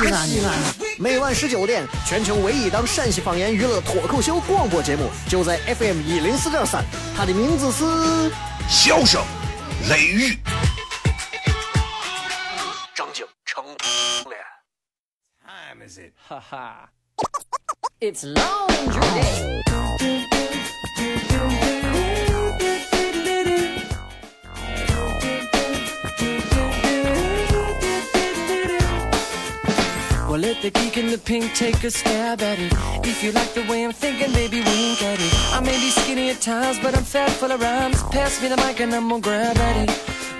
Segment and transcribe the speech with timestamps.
[0.00, 0.52] 西安西安。
[0.98, 6.84] 每晚十九点，全球唯一档陕西方言娱乐脱口秀广播节目，就在 FM 一零四点三，
[7.16, 7.84] 它的名字是
[8.68, 9.22] 《笑声
[9.88, 10.32] 雷雨》。
[12.94, 14.40] 张景成脸。
[15.44, 16.12] Time is it?
[16.28, 16.88] Haha.
[18.00, 19.62] It's laundry day.
[30.34, 32.72] Well, let the geek in the pink take a stab at it.
[33.06, 35.32] If you like the way I'm thinking, baby, wink at it.
[35.54, 38.02] I may be skinny at times, but I'm fat full of rhymes.
[38.10, 39.90] Pass me the mic and I'm gonna grab at it.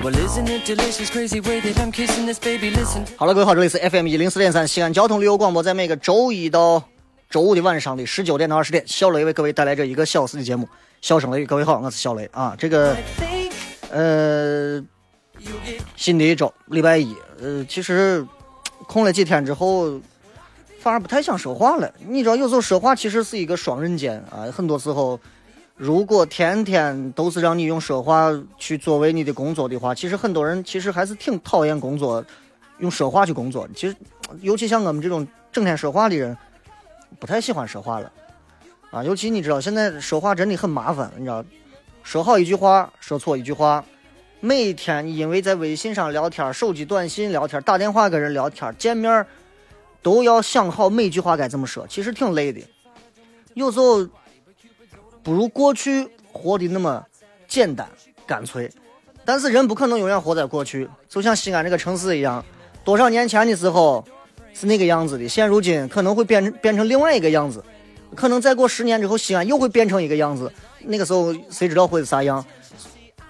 [0.03, 2.73] Well, isn't it delicious, crazy way that I'm kissing this baby?
[2.73, 3.07] Listen.
[3.17, 6.83] 好了，各位好，这里是 FM 一零四点三西安交通旅游广播，在每个周一到
[7.31, 10.67] 周五的晚上的十九点到二十点，小雷为各位带来这一个小时的节目
[11.03, 11.45] 《笑声雷雨》。
[11.47, 12.57] 各位好，我是小雷啊。
[12.59, 12.97] 这个
[13.93, 14.83] 呃
[15.95, 18.27] 新的一周，礼拜一，呃，其实
[18.87, 20.01] 空了几天之后，
[20.81, 21.93] 反而不太想说话了。
[22.07, 24.45] 你知道，有时候说话其实是一个双刃剑啊。
[24.53, 25.19] 很多时候，
[25.77, 32.25] 如果天天都是让你用说话去作为你的工作的话，其实很多人其实还是挺讨厌工作，
[32.79, 33.69] 用说话去工作。
[33.75, 33.97] 其实，
[34.41, 36.37] 尤其像我们这种整天说话的人，
[37.19, 38.13] 不太喜欢说话了
[38.91, 39.03] 啊。
[39.03, 41.45] 尤其你知道，现在说话真的很麻烦，你知道，
[42.03, 43.85] 说好一句话，说错一句话。
[44.45, 49.25] 每天因为在微信上聊天、手机短信聊天、打电话跟人聊天、见面，
[50.03, 52.61] 都要想好每句话该怎么说，其实挺累的。
[53.55, 54.07] 有时候
[55.23, 57.03] 不如过去活的那么
[57.49, 57.89] 简单
[58.27, 58.71] 干脆。
[59.25, 62.45] 但是人不可能永远活在过去，就像西安这个城市一样，
[62.85, 64.07] 多少年前的时候
[64.53, 67.65] 是那个样子的，现如今可能会变成变成另外一个样子，
[68.15, 70.53] 可能再过十年之后，西安又会变成一个样子。
[70.81, 72.45] 那个时候谁知道会是啥样？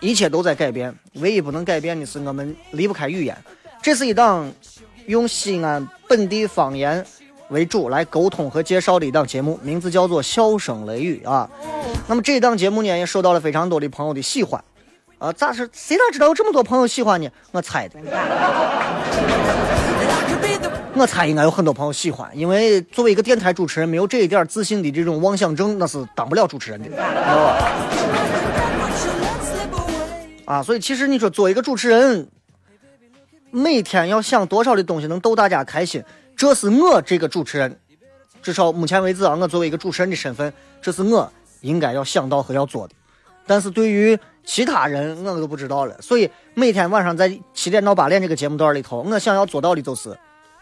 [0.04, 3.34] 一切都在改变，唯一不能改变的是我们离不开语言。
[3.80, 4.52] 这是一档
[5.06, 7.02] 用西安本地方言
[7.48, 11.48] 为主来沟通和介绍的一档节目，名字叫做《笑声雷雨》啊。
[12.06, 14.62] 那么这档节目呢，也受到了非常多的朋友的喜欢。
[15.18, 17.26] 啊，咋是谁哪知道有这么多朋友喜欢呢？
[17.50, 17.98] 我猜的，
[20.94, 28.43] 我猜应该有很多朋友喜欢，因为作为一个电台主持人，没有这一点自信的这种妄想症，那是当不了主持人的，知道吧？
[30.44, 32.28] 啊，所以其实你说作为一个主持人，
[33.50, 36.02] 每天要想多少的东西能逗大家开心，
[36.36, 37.78] 这是我这个主持人，
[38.42, 40.52] 至少目前为止啊，我作为一个主持人的身份，
[40.82, 42.94] 这是我应该要想到和要做的。
[43.46, 46.00] 但是对于其他人，我都不知道了。
[46.00, 50.16] 所以每天晚上在七点到八点这个节目段里头，我想要做到的就是，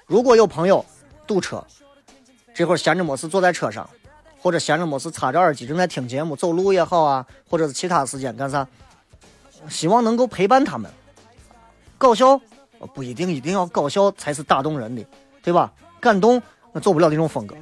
[0.06, 0.84] 如果有朋友
[1.26, 1.64] 堵车，
[2.54, 3.88] 这会儿闲着没事坐在车上，
[4.40, 8.66] 或者闲着没事插着耳机正在听节目，走路也好啊，或者是其他时间干啥，
[9.68, 10.90] 希望能够陪伴他们。
[11.98, 12.40] 搞笑
[12.94, 15.04] 不一定一定要搞笑才是打动人的，
[15.42, 15.72] 对吧？
[16.00, 16.42] 感动
[16.72, 17.54] 我做不了那种风格，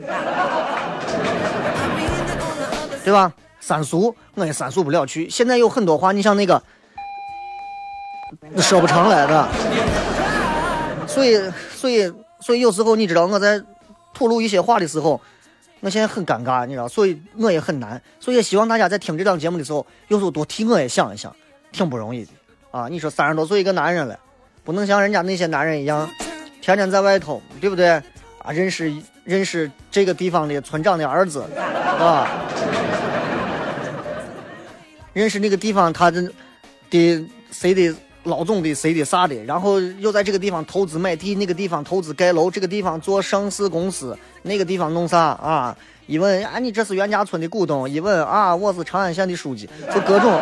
[3.04, 3.30] 对吧？
[3.60, 5.28] 三俗我也三俗不了去。
[5.28, 6.62] 现在有很多话，你像那个
[8.56, 9.46] 说不成来的，
[11.06, 11.38] 所以
[11.74, 13.62] 所以所以有时候你知道我在
[14.14, 15.20] 吐露一些话的时候，
[15.80, 21.36] 我现在很尴尬，你知道，所以我也很难，所以希望大家在听这档节目的时候，有时候多替我也想一想，
[21.72, 22.30] 挺不容易的
[22.70, 22.88] 啊！
[22.88, 24.18] 你说三十多岁一个男人了，
[24.64, 26.08] 不能像人家那些男人一样，
[26.60, 27.88] 天天在外头，对不对？
[28.42, 28.92] 啊，认识
[29.24, 32.28] 认识这个地方的村长的儿子，啊，
[35.12, 36.22] 认识那个地方他的
[36.88, 37.94] 的谁的
[38.24, 45.76] 老总的谁的啥的，然后又在这个地方投资买地，那个地方投资盖楼，这个地方做上市公司，那个地方弄啥啊？
[46.06, 50.40] 一问啊，你这是袁家村的股东；一问啊，我是长安县的书记，就各种。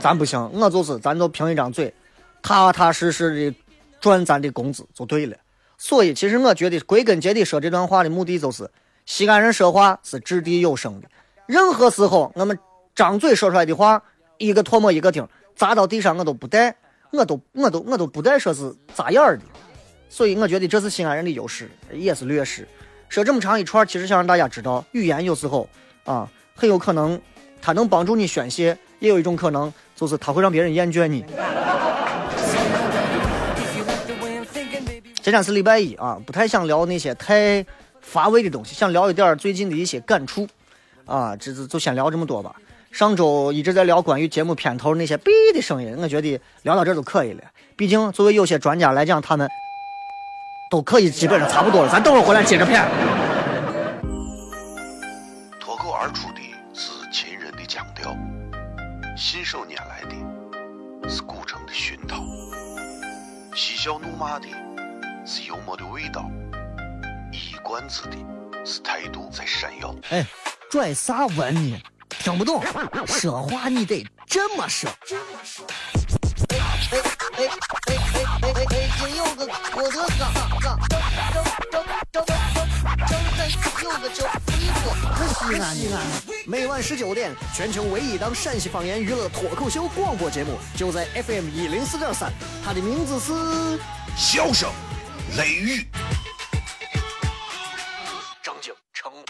[0.00, 1.92] 咱不行，我就是咱就凭一张嘴，
[2.40, 3.56] 踏踏实实的
[4.00, 5.36] 赚咱的工资就对了。
[5.76, 8.70] 所以，其实我觉得归根结底说这段话的目的就是，
[9.06, 11.08] 西安人说话是掷地有声的。
[11.46, 12.58] 任何时候，我们
[12.94, 14.02] 张嘴说出来的话，
[14.38, 16.74] 一个唾沫一个钉，砸到地上我都不带，
[17.10, 19.42] 我都我都我都不带说是咋样的。
[20.08, 22.66] 所以，我觉得这是西安人的优势，也是劣势。
[23.08, 25.68] 说这么长一串，其实想让大家知道，语言有时候
[26.04, 27.20] 啊，很有可能
[27.60, 31.24] 它能帮助你宣泄，也有一种可能就是他会让别人厌倦你。
[35.22, 37.64] 今天是礼拜一啊，不太想聊那些太
[38.00, 40.48] 乏味的东西，想聊一点最近的一些感触
[41.04, 42.54] 啊，这就就先聊这么多吧。
[42.90, 47.42] 上周一直在聊关于节目片头那些哔的声音，我觉得聊到这就可以了。
[47.76, 49.46] 毕竟作为有些专家来讲，他们
[50.70, 51.92] 都可以基本上差不多了。
[51.92, 52.82] 咱等会儿回来接着片。
[63.88, 64.46] 笑怒骂的
[65.24, 66.30] 是幽默的味道，
[67.32, 68.18] 一冠子的
[68.62, 69.94] 是态度在闪耀。
[70.10, 70.26] 哎，
[70.70, 71.80] 拽啥文呢？
[72.10, 72.62] 听不懂，
[73.06, 74.90] 说话你得这么说。
[76.50, 77.00] 哎哎哎
[77.38, 77.48] 哎哎
[78.42, 78.52] 哎哎！
[78.52, 78.66] 北
[78.98, 80.20] 京有个郭德纲，
[80.60, 81.00] 张张
[81.32, 81.42] 张
[81.72, 81.82] 张
[82.12, 82.36] 张张
[83.84, 86.02] 有个叫李波，西安西安。
[86.46, 92.32] 每晚十九点，全球唯一档陕西方言娱乐脱口秀广播节目，就在 FM 一零四点三。
[92.64, 93.32] 它的名字是
[94.16, 94.70] 《笑声
[95.36, 95.80] 雷雨》。
[98.42, 99.24] 张景成了。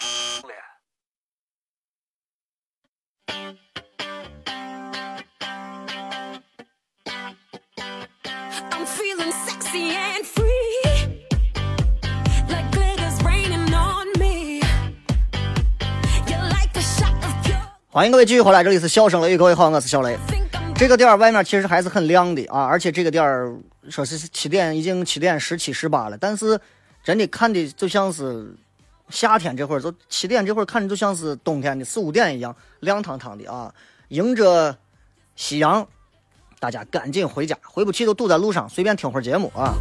[17.90, 20.14] 欢迎各位继续回来，这里是笑声雷雨，各位好，我是小雷。
[20.76, 23.56] 这个店儿外面其实还是很亮的啊，而且这个点儿
[23.88, 26.60] 说是七点，已经七点十七十八了，但是
[27.02, 28.54] 真的看的就像是
[29.08, 33.72] 夏天这会儿，就七点这会儿看着就像是冬天的四五点一样，亮堂堂的啊，
[34.08, 34.76] 迎着
[35.34, 35.88] 夕阳，
[36.60, 39.72] 大家赶紧回家，回不去就堵在路上，随便听会儿节目啊。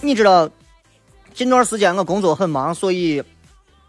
[0.00, 0.48] 你知道，
[1.34, 3.22] 近段时间我工作很忙，所以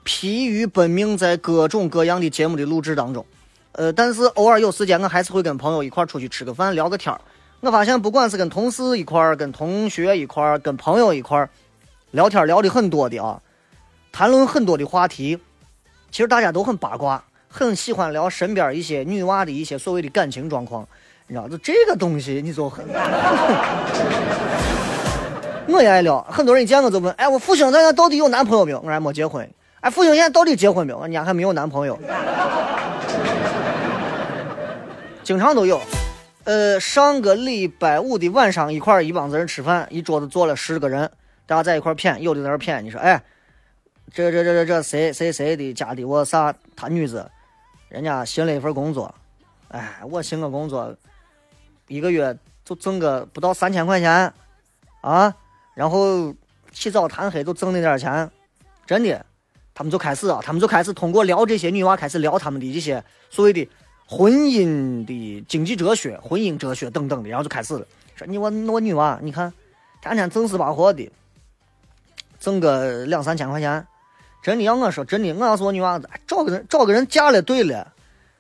[0.03, 3.25] 疲于奔命在各种各样的节目的录制当中。
[3.73, 7.19] 呃，但是偶尔有时间，我还是会跟朋友一块儿出去吃个饭，聊个天儿。
[7.61, 11.50] 我发现，不管是跟同事一块儿、跟同学一块儿、跟朋友一块儿
[12.11, 13.41] 聊天，聊的很多的啊，
[14.11, 15.39] 谈论很多的话题。
[16.11, 20.88] 其实大家都很八卦，很喜欢聊身边一些女娃的一些所谓的感情状况。
[21.25, 22.85] 你知道，就这个东西，你就很。
[25.65, 29.50] 我也爱聊，很多人一见我就问：“哎，我复兴咱家到底有男朋友没有？”我还没结婚。
[29.83, 31.01] 哎，复兴现在到底结婚没有？
[31.01, 32.00] 人家还没有男朋友。
[35.25, 35.81] 经常都有。
[36.45, 41.12] 呃，上个礼拜五的晚上，一块儿一帮子人吃饭，一桌子坐了十个人，
[41.45, 43.21] 大家在一块儿谝，有的在那儿谝，你说，哎，
[44.13, 47.29] 这这这这这谁谁谁的家里我啥他女子，
[47.89, 49.13] 人家寻了一份工作，
[49.68, 50.95] 哎，我寻个工作，
[51.89, 54.33] 一个月就挣个不到三千块钱，
[55.01, 55.36] 啊，
[55.74, 56.33] 然后
[56.71, 58.29] 起早贪黑就挣那点钱，
[58.86, 59.25] 真的，
[59.75, 63.67] 他们就开始啊，他们就开始通过聊这些女娃，开始聊他们的这些所谓的
[64.05, 67.85] 婚姻的经济哲学、婚姻哲学等等的，然后就开始了，
[68.15, 69.51] 说你我我女娃，你看
[70.01, 71.09] 天天挣死巴活的，
[72.39, 73.87] 挣个两三千块钱，
[74.43, 77.93] 真的要我说真的，我要是我女娃子，找个人找个人嫁了对了，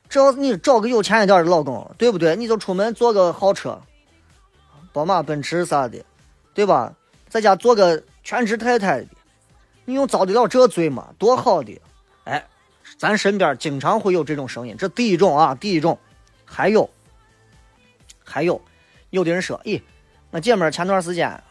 [0.09, 2.35] 只要你找个有钱一点的老公，对不对？
[2.35, 3.81] 你就出门坐个豪车，
[4.91, 6.03] 宝马、奔驰啥的，
[6.53, 6.93] 对吧？
[7.29, 9.07] 在家做个全职太太的，
[9.85, 11.13] 你又遭得了这罪吗？
[11.17, 11.81] 多好的！
[12.25, 12.45] 哎，
[12.97, 15.97] 咱身边经常会有这种声音，这第一种啊，第一种。
[16.45, 16.87] 还有，
[18.23, 18.61] 还有，
[19.09, 19.81] 有的人说，咦，
[20.29, 21.43] 我姐们儿前段时间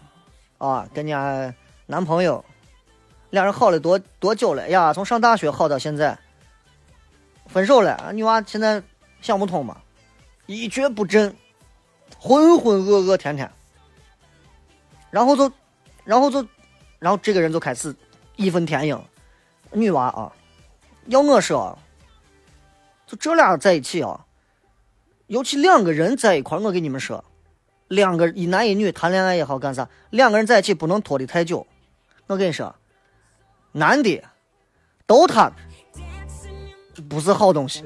[0.59, 1.53] 啊，跟人家
[1.87, 2.45] 男朋友
[3.31, 4.93] 俩人好了多多久了呀？
[4.93, 6.17] 从上大学好到现在，
[7.49, 8.81] 分手了，女娃现在
[9.21, 9.77] 想不通嘛，
[10.47, 11.35] 一蹶不振，
[12.17, 13.51] 浑浑噩噩，天天。
[15.11, 15.51] 然后就，
[16.05, 16.47] 然后就，
[17.01, 17.93] 然后这个人就开始
[18.37, 19.03] 义愤填膺。
[19.73, 20.33] 女娃啊，
[21.07, 21.79] 要我说，
[23.07, 24.27] 就这俩在一起啊，
[25.27, 27.25] 尤其两个人在一块，我跟你们说，
[27.89, 31.67] 两个一男一女谈恋爱也好干啥，两个人在一起不能拖得太久。
[32.27, 32.75] 我跟你说，
[33.73, 34.23] 男的
[35.07, 35.51] 都他
[37.09, 37.83] 不是好东西，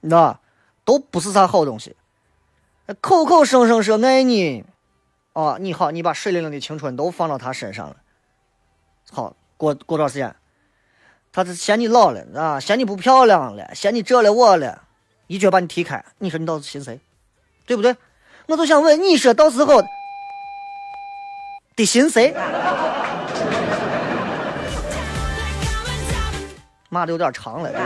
[0.00, 0.40] 你知道？
[0.84, 1.96] 都不是啥好东西。
[3.00, 4.64] 口口声声说爱你，
[5.36, 7.96] 哦，你好，你把水灵灵的青春都放到他身上了。
[9.12, 10.34] 好，过过段时间，
[11.30, 14.84] 他是嫌你老了啊，嫌你不漂亮了，嫌你这了我了，
[15.26, 16.02] 一脚把你踢开。
[16.16, 16.98] 你说你到底寻谁？
[17.66, 17.94] 对不对？
[18.46, 19.82] 我就想问，你说到时候
[21.74, 22.34] 得寻谁？
[26.88, 27.70] 骂的有点长了。
[27.70, 27.84] 这个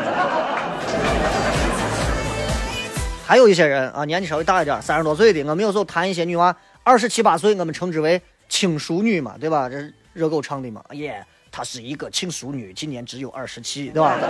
[3.27, 9.69] 还有一些人啊，年纪稍微大一点，三十多岁的，我们有时候谈一些女娃，二十七八岁，我们称之为轻熟女嘛，对吧？
[9.69, 14.19] 这热狗唱的嘛，耶、她是一个轻熟女，今年只有二十七，对吧？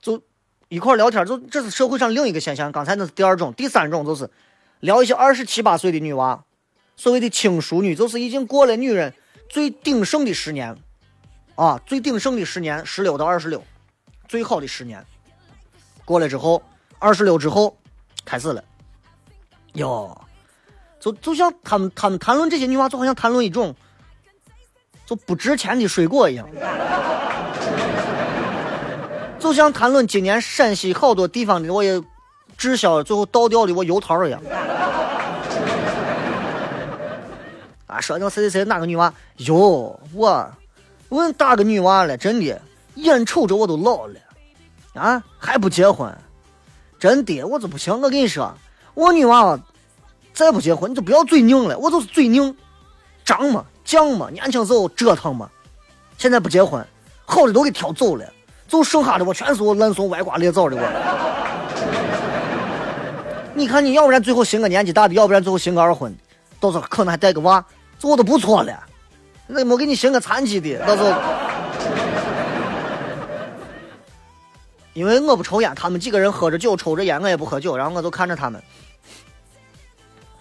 [0.00, 0.20] 就
[0.68, 2.70] 一块聊天，就这是社会上另一个现象。
[2.72, 4.28] 刚才那是第二种，第三种就是
[4.80, 6.44] 聊一些二十七八岁的女娃，
[6.96, 9.14] 所谓的轻熟女，就是已经过了女人
[9.48, 10.76] 最鼎盛的十年，
[11.54, 13.62] 啊，最鼎盛的十年，十六到二十六，
[14.26, 15.06] 最好的十年，
[16.04, 16.60] 过了之后，
[16.98, 17.78] 二十六之后
[18.24, 18.64] 开始了，
[19.74, 20.16] 哟，
[21.00, 23.74] 就就像他们他们谈论这些女娃，就好像谈论一种
[25.06, 26.48] 就不值钱的水果一样。
[29.38, 32.00] 就像谈论今年陕西好多地方的我也
[32.56, 34.40] 滞销最后倒掉的我油桃一样。
[37.86, 39.12] 啊，说那谁谁谁哪个女娃？
[39.38, 40.50] 哟，我
[41.08, 42.58] 我大个女娃了，真的，
[42.94, 44.18] 眼瞅着我都老了，
[44.94, 46.10] 啊，还不结婚，
[46.98, 47.92] 真的，我就不行。
[48.00, 48.54] 我跟你说，
[48.94, 49.58] 我女娃娃
[50.34, 52.54] 再不结婚，你就不要嘴拧了，我就是嘴拧，
[53.24, 55.48] 胀嘛，犟嘛，年轻时候折腾嘛，
[56.18, 56.84] 现在不结婚，
[57.24, 58.24] 好的都给挑走了。
[58.68, 60.82] 就剩下的我全是我烂怂歪瓜裂枣的我。
[63.54, 66.14] 你看你要不然最后寻个年纪大的，要不然最后寻个二婚，
[66.58, 67.62] 到时候可能还带个娃，
[67.98, 68.72] 做的不错了。
[69.46, 71.12] 那没给你寻个残疾的，到时候。
[74.94, 78.62] 因为我不抽烟，他们几个人喝着酒抽着烟，我也不喝酒，然后我就看着他们，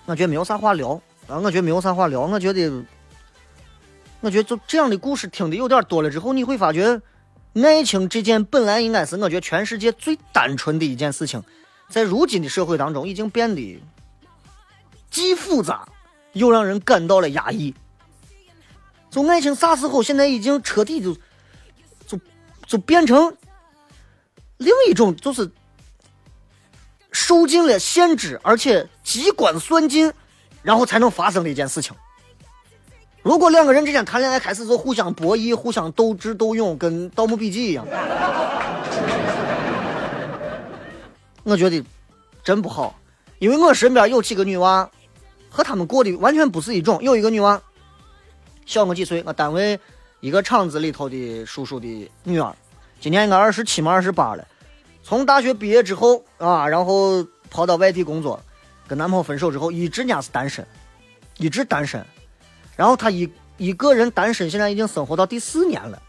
[0.06, 2.70] 我觉得没有啥话聊，啊，我觉得没有啥话聊，我觉得，
[4.20, 7.02] 我觉得就这样的故事听的有点多了之后，你会发觉。
[7.54, 11.44] 爱情这件本来应该是我觉得全世界最单纯的一件事情，
[11.90, 13.84] 在如今的社会当中已经变得
[15.10, 15.86] 既复杂
[16.32, 17.76] 又让人感到了压抑。
[19.10, 21.14] 就爱情啥时候现在已经彻底就
[22.08, 22.18] 就
[22.66, 23.36] 就变成
[24.56, 25.52] 另一种就是
[27.22, 30.12] 受尽了限制，而且机关算尽，
[30.64, 31.96] 然后才能发生的一件事情。
[33.22, 37.86] 如果两个人之间谈恋爱开始就互相博弈、互相斗智斗勇，跟《盗墓笔记》一样，
[41.44, 41.84] 我觉得
[42.44, 42.96] 真不好。
[43.38, 44.90] 因为我身边有几个女娃，
[45.48, 46.98] 和他们过的完全不是一种。
[47.04, 47.62] 有一个女娃
[48.66, 49.80] 小我几岁，我单位
[50.22, 52.52] 一个厂子里头的叔叔的女儿，
[53.00, 54.44] 今年应该二十七嘛，二十八了。
[55.04, 58.40] 从大学毕业之后啊，然后跑到外地工作，
[58.88, 60.66] 跟男朋友分手之后，一直家是单身，
[61.38, 62.04] 一直单身。
[62.76, 66.02] 然后他一一个人单身，现在已经生活到第四年了。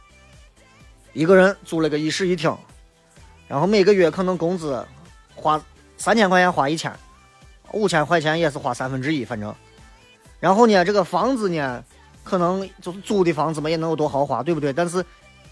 [1.12, 2.56] 一个人租了个一室一厅，
[3.46, 4.82] 然后每个月可能工资
[5.34, 5.62] 花
[5.98, 6.90] 三千块钱花一千，
[7.72, 9.54] 五千块钱也是花三分之一，反正。
[10.40, 11.84] 然后呢，这个房子呢，
[12.24, 14.72] 可能就是租的房子嘛，也能有多豪华，对不对？
[14.72, 15.04] 但是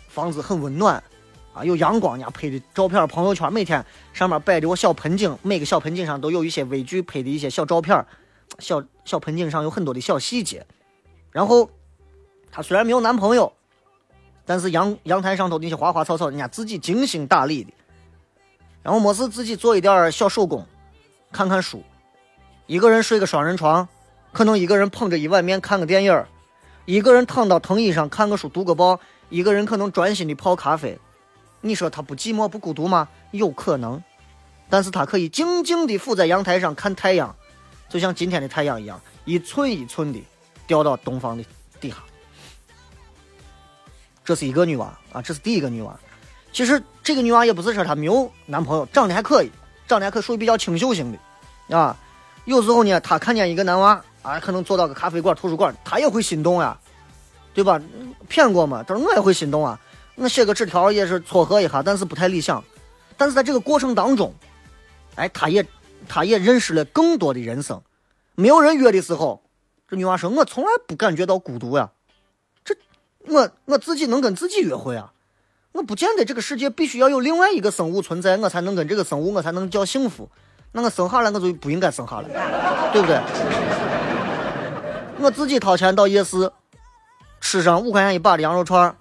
[0.09, 1.03] 房子很温暖
[1.53, 8.07] 啊，有阳光，人家拍的照片，朋友圈每天上面摆着我小盆景，每个小盆景上都有一些微距拍的一些小照片，
[8.61, 10.65] 小小盆景上有很多的小细节。
[11.33, 11.69] 然后，
[12.53, 13.53] 她虽然没有男朋友，
[14.45, 17.73] 但是阳阳台上头那些花花草草，人家自己精心打理的。
[18.83, 20.65] 然后没事自己做一点小手工，
[21.33, 21.83] 看看书，
[22.67, 23.89] 一个人睡个双人床，
[24.33, 26.25] 可能一个人捧着一碗面看个电影
[26.87, 30.99] 一个人躺到藤椅上看个书读个报，一个人可能专心的泡咖啡。
[31.61, 33.09] 你说他不寂寞不孤独吗？
[33.31, 34.03] 有可能，
[34.69, 37.35] 但是他可以静静地伏在阳台上看太阳，
[37.89, 40.23] 就像今天的太阳一样，一寸一寸的。
[40.67, 41.45] 掉到东方的
[41.81, 41.97] 底下，
[44.25, 45.99] 这是一个女娃啊，这是第一个女娃。
[46.53, 49.51] 其实这个女娃也不是说她没有男朋友，长得还可以，
[49.89, 51.97] 长得还可属于比较清秀型的啊。
[52.45, 56.79] 有时候呢，她看见一个男娃啊，可能坐到个咖啡馆、图书馆，她也会心动呀，
[57.53, 57.81] 对吧？
[58.29, 59.77] 骗过嘛，但是我也会心动啊。
[60.21, 62.63] 我写个纸条也是撮合一下，但是不太理想。
[63.17, 64.33] 但是在这个过程当中，
[65.17, 65.67] 哎，她也
[66.07, 67.81] 她也认识了更多的人生。
[68.35, 69.43] 没有人约的时候。
[69.89, 71.91] 这女娃说：“我从来不感觉到孤独呀，
[72.65, 72.77] 这
[73.27, 75.13] 我我自己能跟自己约会啊，
[75.73, 80.31] 我不见得这个世界必须要有另外一个生物存在，我才能跟这个生物我才能叫幸福。
[80.71, 82.29] 那我生下来我就不应该生下来，
[82.93, 83.19] 对不对？
[85.19, 86.53] 我自己掏钱到夜市
[87.41, 88.97] 吃上五块钱一把的羊肉串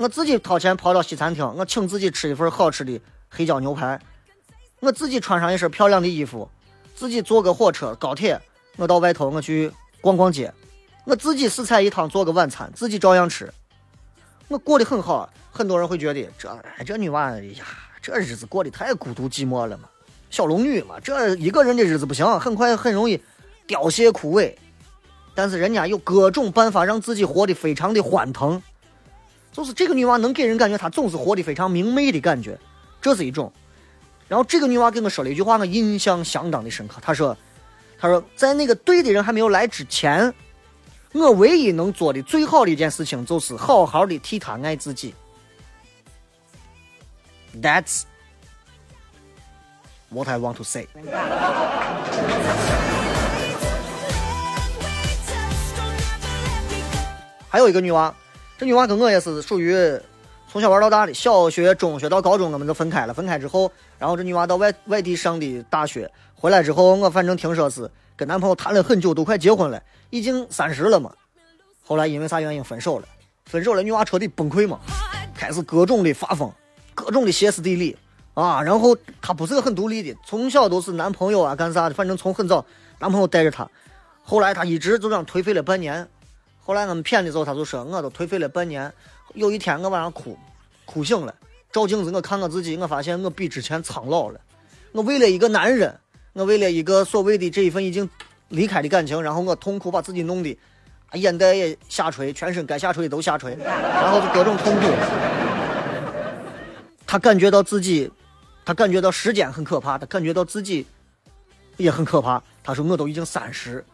[0.00, 4.00] 我自己掏钱跑到西餐厅，我请自己吃一份好吃的黑椒牛排，
[4.80, 6.48] 我自己穿上一身漂亮的衣服，
[6.96, 8.40] 自己坐个火车高铁，
[8.76, 10.50] 我到外头我去。”逛逛街，
[11.04, 13.52] 我自己四菜一汤做个晚餐，自己照样吃，
[14.48, 15.28] 我过得很好。
[15.50, 16.48] 很多人会觉得这
[16.86, 17.66] 这女娃哎呀，
[18.00, 19.90] 这日子过得太孤独寂寞了嘛，
[20.30, 23.22] 小龙女嘛，这一个人的日子不行，很快很容易
[23.66, 24.56] 凋谢枯萎。
[25.34, 28.62] 但是人家有各种办法让自己活得非常的欢腾，
[29.52, 32.58] 就是这个女娃能给人感觉她总是活得非常明媚的感觉，
[33.00, 33.52] 这是一种。
[34.28, 37.36] 然后这个女娃跟我说了一句话，我印象相当的深刻，她说。
[38.02, 40.32] 她说，在那个对的人还没有来之前，
[41.12, 45.14] 我唯一能做的最好的一件事情就是好好的替他爱自己。
[47.60, 48.04] That's
[50.08, 50.88] what I want to say。
[57.50, 58.14] 还有一个女娃，
[58.60, 59.74] 这女娃跟我也是属于
[60.46, 63.14] 从小玩到大的，小学、中学到高中我们就分开了。
[63.14, 71.10] 分开之后，然后这女娃到外外地上的大学，回来之后，我反正听说是跟男朋友谈了很久，都快结婚了，已经三十了嘛。
[71.82, 73.08] 后来因为啥原因分手了？
[73.46, 74.78] 分手了，女娃彻底崩溃嘛，
[75.34, 76.52] 开始各种的发疯，
[76.94, 77.96] 各种的歇斯底里
[78.34, 78.60] 啊。
[78.60, 82.62] 然后她不是个很独立的，从小都是男朋友啊干啥的，反正从很早
[82.98, 83.66] 男朋友带着她。
[84.22, 86.06] 后来她一直就这样颓废了半年。
[86.70, 88.92] 后来我们骗的时候，他就说我都颓废了半年。
[89.34, 90.38] 有一天我晚上哭，
[90.84, 91.34] 哭醒了，
[91.72, 94.40] 照镜子我看我自己，我发现我比之前苍老了。
[94.92, 95.92] 我为了一个男人，
[96.32, 98.08] 我为了一个所谓的这一份已经
[98.50, 100.56] 离开的感情，然后我痛苦把自己弄的。
[101.14, 104.86] 眼袋也下垂，全身该下垂的都下垂，然后就各种痛苦。
[107.04, 108.08] 他感觉到自己，
[108.64, 110.86] 他感觉到时间很可怕，他感觉到自己
[111.78, 112.40] 也很可怕。
[112.62, 113.84] 他说：“我都已经三十，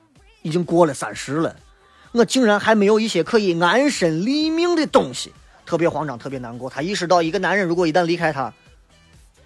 [0.43, 1.57] 已经过了三十了，
[2.17, 5.35] 我竟然还没有一些可以安身立命的东西，
[5.67, 6.71] 特别慌张，特别难过。
[6.71, 8.51] 他意识到，一个男人如果一旦离开他，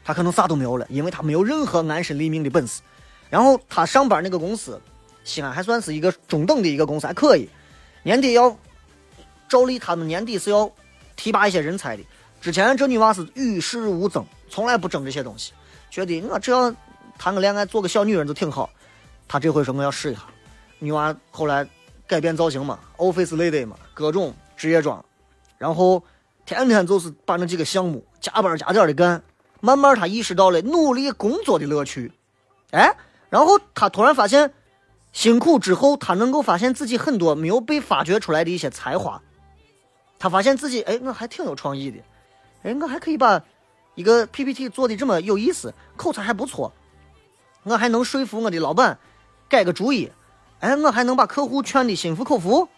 [0.04, 2.80] 他可能啥都没有了，因为他没有任何安身立命的本事。
[3.28, 4.80] 然后他上班那个公司，
[5.24, 7.48] 西安还算是一个中等的一个公司，还可以。”
[8.04, 8.56] 年底要，
[9.48, 10.70] 照例他们年底是要
[11.16, 12.02] 提拔一些人才的。
[12.40, 15.52] 之前这女娃是与世无争，从来不争这些东西，
[15.90, 16.72] 觉得我只要
[17.18, 18.70] 谈个恋爱，做个小女人就挺好。
[19.28, 20.22] 她这回说我要试一下，
[20.78, 21.66] 女娃后来
[22.10, 25.04] 改变造型嘛，office lady 嘛，各种职业装，
[25.58, 26.02] 然后
[26.44, 29.22] 天天就是把那几个项目加班加点的干。
[29.60, 32.10] 慢慢他意识到了努力工作的乐趣，
[32.72, 32.96] 哎，
[33.28, 34.52] 然后他突然发现。
[35.12, 39.20] 辛苦之后，他能够发现自己很多没有被发掘出来的一些才华。
[40.20, 41.98] 他发现自己，哎，我还挺有创意的，
[42.62, 43.42] 哎，我还可以把
[43.96, 46.72] 一个 PPT 做的这么有意思，口才还不错，
[47.64, 48.96] 我还能说服我的老板
[49.48, 50.12] 改个主意，
[50.60, 52.68] 哎，我还能把客户劝的心服口服。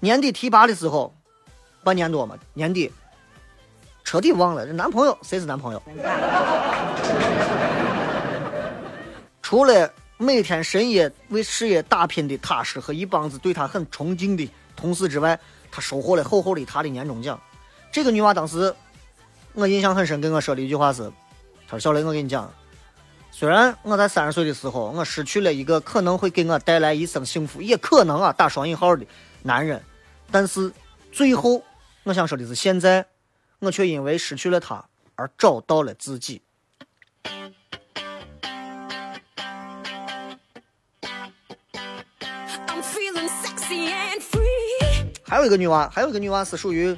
[0.00, 1.14] 年底提拔的时候，
[1.84, 2.90] 半年多嘛，年底
[4.04, 5.82] 彻底忘了这男朋友谁是男朋友，
[9.40, 9.90] 除了。
[10.18, 15.36] 每天深夜为事业打拼的踏实和一帮子对他很崇敬的同事之外，
[15.68, 17.40] 他收获了厚厚的他的年终奖。
[17.90, 18.72] 这个女娃当时
[19.52, 21.10] 我印象很深，跟我说的一句话是
[21.66, 22.48] ：“她说小雷，我跟你讲，
[23.34, 29.04] 虽然我在三十岁的时候我失去了一个可能会给我带来一生幸福，也可能啊打双引号的
[29.42, 29.82] 男人，
[30.30, 30.70] 但是
[31.10, 31.64] 最后
[32.04, 33.04] 我想说的是，现在
[33.58, 34.84] 我却因为失去了他
[35.16, 36.42] 而找到了自己。”
[45.24, 46.94] 还有一个女娃，还有一个女娃是属于，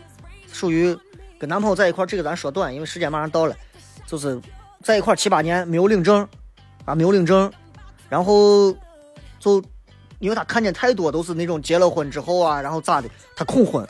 [0.52, 0.94] 属于
[1.38, 3.56] 跟男朋友在一块这个咱说短，因为时间马上到了，
[4.06, 4.40] 就是
[4.84, 6.28] 在一块七八年没有领证，
[6.84, 7.50] 啊没有领证，
[8.10, 8.70] 然后
[9.40, 9.64] 就
[10.18, 13.82] 因为他看见太多都是那种结了婚之后啊，然后咋的，他恐婚，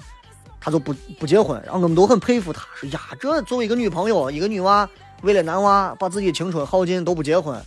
[0.61, 4.89] 他就不不结婚，然后我们都很佩服他，说呀，这作为一个女朋友，一个女娃
[5.23, 7.61] 为了男娃把自己青春耗尽都不结婚，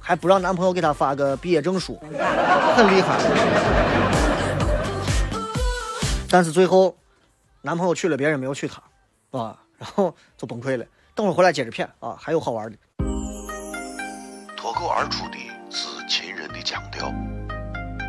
[0.00, 2.00] 还不让男朋友给她发个毕业证书，
[2.74, 3.20] 很厉害。
[6.30, 6.96] 但是最后，
[7.60, 8.82] 男朋友娶了别人，没有娶她，
[9.38, 10.84] 啊，然后就崩溃了。
[11.20, 12.78] 等会儿回来接着片啊，还有好玩的。
[14.56, 15.36] 脱口而出的
[15.68, 17.12] 是秦人的腔调，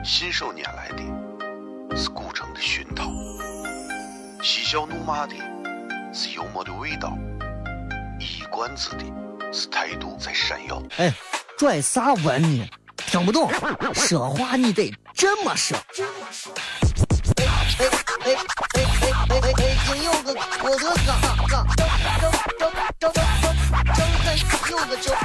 [0.02, 3.12] 信手拈来的是古城的熏陶，
[4.42, 5.36] 嬉笑怒骂的
[6.14, 7.18] 是幽默的味道，
[8.18, 9.04] 一冠子的
[9.52, 10.82] 是态度在闪耀。
[10.96, 11.14] 哎，
[11.58, 12.66] 拽啥文呢？
[12.96, 13.52] 听不懂，
[13.94, 15.78] 说话你得这么说。
[15.78, 16.91] 哎哎哎
[17.82, 17.88] 哎
[18.26, 18.36] 哎
[19.30, 19.54] 哎！
[19.58, 21.88] 北京有个郭德纲，张张
[22.20, 23.24] 张张张张
[24.70, 25.16] 有个叫，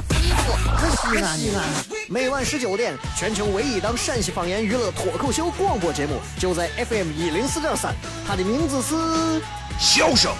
[0.97, 1.63] 西安西安。
[2.09, 7.95] 每晚十九点，全球唯一档陕西方言娱乐脱口秀广播节目，就在 FM 一零四点三。
[8.27, 8.95] 它的名字是
[9.79, 10.33] 《笑声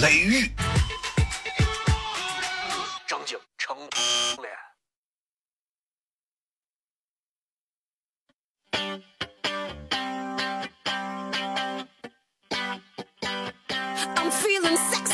[0.00, 0.44] 雷雨》。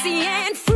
[0.04, 0.73] Sexy and free.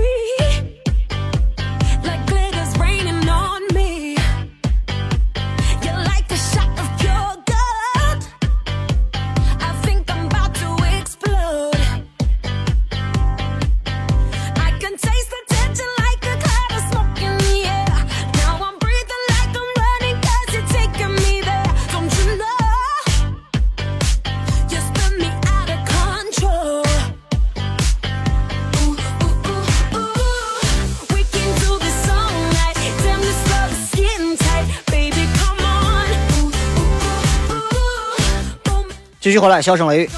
[39.39, 40.11] 续回来，笑声雷雨。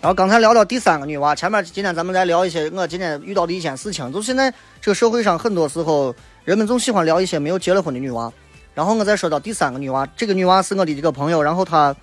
[0.00, 6.12] 然后刚才聊到第三个女娃，前面今天咱们再聊一些我今天遇到的一件事情，就现在这个社会上很多时候
[6.44, 8.32] 人们总喜欢聊一些没有结了婚的女娃。
[8.74, 11.94] 然后我再说到第三个女娃，这个女娃是我的一个朋友，然后她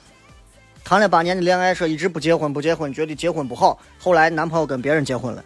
[0.86, 5.44] 谈了八年的恋爱，说一直不结婚不结婚，觉得结婚不好，后来男朋友跟别人结婚了，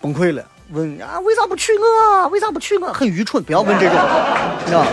[0.00, 2.28] 崩溃了，问啊为啥不娶我？
[2.28, 2.92] 为啥不娶我？
[2.92, 3.98] 很愚蠢，不要问这种，
[4.60, 4.86] 你知道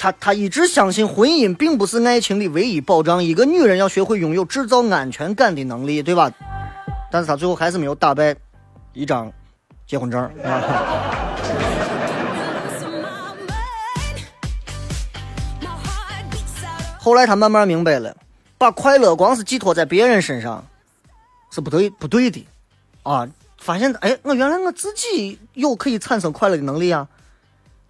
[0.00, 6.32] 他他一直相信婚姻并不是爱情的唯一保障，一个女人要学会拥有制造安全感的能力，对吧？
[7.12, 8.34] 但是他最后还是没有打败
[8.94, 9.30] 一张
[9.86, 10.18] 结婚证。
[10.42, 11.36] 啊
[16.98, 18.16] 后来他慢慢明白了，
[18.56, 20.64] 把快乐光是寄托在别人身上
[21.50, 22.48] 是不对不对的，
[23.02, 23.28] 啊！
[23.58, 27.06] 发现哎，我原来我自己有可以产生快乐的能力啊。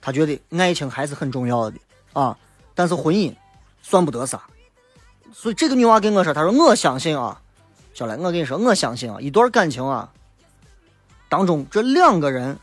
[0.01, 1.77] 他觉得爱情还是很重要的
[2.13, 2.37] 啊，
[2.75, 3.35] 但是婚姻
[3.83, 4.43] 算不得啥。
[5.33, 7.41] 所以这个女娃跟我说，她说我相信啊，
[7.95, 10.11] 小来，我跟你说，我相信啊，一段感情啊
[11.29, 12.59] 当中这两个人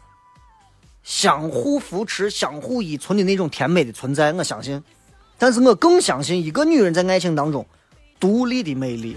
[1.04, 4.84] 相互扶持、相互依存的那种甜美的存在，我相信。
[5.38, 7.66] 但是我更相信一个女人在爱情当中
[8.20, 9.16] 独立的魅力。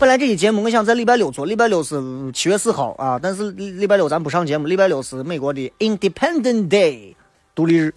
[0.00, 2.00] 本来这期节目我想在礼拜六做，礼拜六是
[2.32, 7.14] 七月四号啊，但是礼礼拜六咱不上节目，礼拜六是美国的 Independent Day
[7.54, 7.94] 独立日。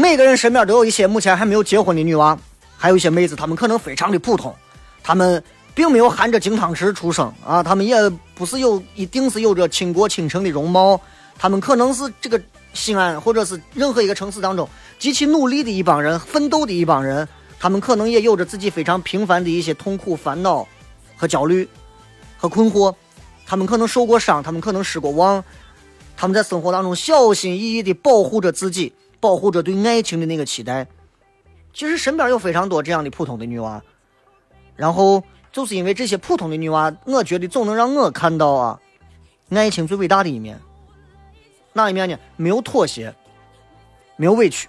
[0.00, 2.36] 每个人身边都有一些目前还没有结婚的女娃，
[2.74, 4.54] 还有一些妹子，她们可能非常的普通，
[5.02, 10.98] 她们并没有含着金汤匙出生啊，她们也不是有一定是有着倾国倾城的容貌，
[11.38, 12.40] 她们可能是这个
[12.72, 14.66] 西安或者是任何一个城市当中
[14.98, 20.66] 极其努力的一帮人，奋斗的一帮人，他们可能也有着自己非常平凡的一些痛苦、烦恼
[21.14, 21.68] 和焦虑
[22.38, 22.94] 和困惑，
[23.44, 25.44] 他们可能受过伤，他们可能失过望，
[26.16, 30.86] 他们在生活当中小心翼翼地保护着自己，保护着对爱情的那个期待。
[31.72, 33.80] 其实身边有非常多这样的普通的女娃，
[34.74, 38.80] 然后就是因为这些普通的女娃，我觉得总能让我看到啊，
[39.50, 40.58] 爱情最伟大的一面。
[41.72, 42.18] 哪一面呢？
[42.36, 43.14] 没有妥协，
[44.16, 44.68] 没有委屈，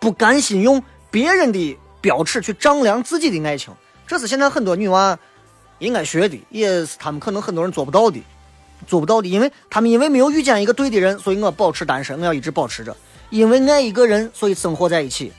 [0.00, 3.72] 不甘心用别人的标尺去丈量自己的爱情，
[4.08, 5.16] 这是现在很多女娃
[5.78, 8.20] 应该学的，也是他们可能很多人做不到的，
[8.86, 12.96] 做不到的，因为他们因为没有遇见一个对的人，所以我保持单身，我要一直保持着，
[13.30, 15.32] 因为爱一个人，所以生活在一起，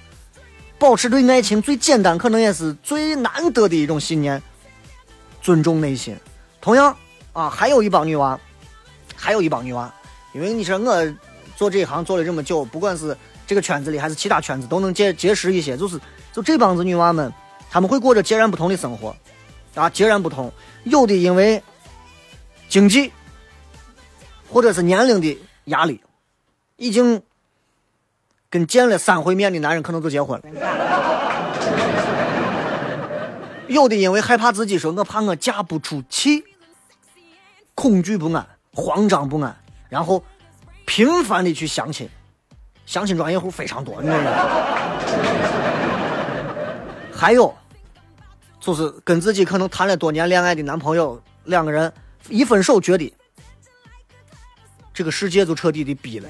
[0.77, 4.41] 保持对爱情最简单，可能也是最难得的一种信念，
[5.41, 6.15] 尊重内心。
[6.59, 6.95] 同样
[7.33, 8.39] 啊，还有一帮女娃。
[9.13, 9.93] 还有一帮女娃，
[10.33, 11.13] 因为你说我
[11.55, 15.99] 做这一行做了这么久，不管是这个圈子里还是其他圈子，都能结结识一些，就是
[16.33, 17.31] 就这帮子女娃们，
[17.69, 19.15] 她们会过着截然不同的生活，
[19.75, 20.51] 啊，截然不同。
[20.85, 21.61] 有的因为
[22.67, 23.11] 经济
[24.51, 26.01] 或者是年龄的压力，
[26.75, 27.21] 已经
[28.49, 30.51] 跟见了三回面的男人可能都结婚了。
[33.67, 36.43] 有的因为害怕自己说，我怕我嫁不出去，
[37.73, 38.45] 恐惧不安。
[38.73, 39.53] 慌张不安，
[39.89, 40.23] 然后
[40.85, 42.09] 频繁的去相亲，
[42.85, 44.31] 相亲专业户非常多，你知道吗？
[47.13, 47.53] 还有，
[48.61, 51.91] 就是跟自己可能谈了多年恋爱的男朋友，两个人
[52.29, 53.13] 一分手，觉得
[55.01, 56.29] 这个世界就彻底的逼了。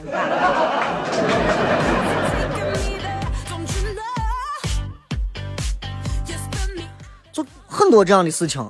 [7.33, 8.61] 就很多这样的事情。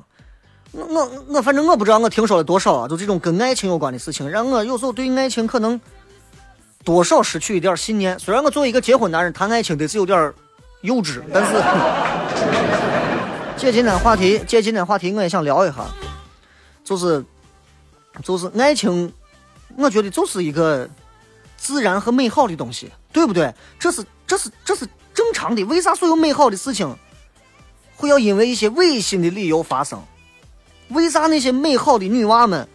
[0.71, 5.79] 我我我反正我不知道我听说了多少啊，就这种跟爱情有关的事情，让我有时候对爱情可能
[6.83, 8.17] 多少失去一点信念。
[8.17, 10.33] 虽然我作为一个结婚男人谈爱情得是有点
[10.81, 11.61] 幼稚，但是
[13.55, 15.85] 借今天话题，借今天话题，我也想聊一下，
[16.83, 17.23] 就是
[18.23, 19.13] 就是爱情，
[19.77, 20.89] 我觉得就是一个
[21.57, 23.53] 自然和美好的东西，对不对？
[23.79, 25.63] 这是这是这是正常的。
[25.65, 26.95] 为啥所有美好的事情
[27.95, 30.01] 会要因为一些违心的理由发生？
[30.89, 32.67] 为啥那些美好的女娃们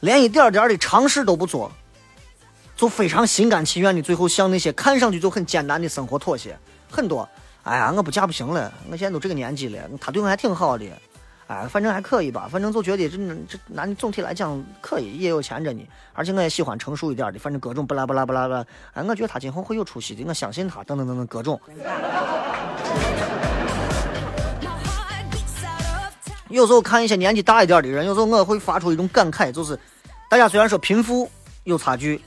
[0.00, 1.70] 连一点点的尝试都不做，
[2.76, 6.58] 就非常心甘情愿的最后向那些看上去就很艰难的生活妥协？
[6.90, 7.28] 很多，
[7.62, 10.84] 哎呀，我不嫁不行了，我现在都这个年纪了，他对我还挺好的，
[11.48, 13.16] 哎，反正还可以吧，反正就觉得这
[13.48, 21.60] 这男的总体来讲可以，也有钱着呢，而且我也喜欢成熟一点的，反正各种巴拉巴拉巴拉巴拉，哎，我觉得他今后会有出息的，我相信他，等等等等各种。
[26.48, 29.78] 有时候看一些年纪大一点的人，有时候我会发出一种感慨，就是
[30.28, 31.30] 大家虽然说贫富
[31.62, 32.20] 有差距，